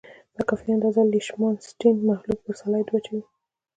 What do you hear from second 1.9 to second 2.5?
محلول